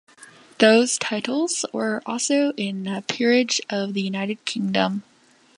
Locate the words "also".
2.07-2.53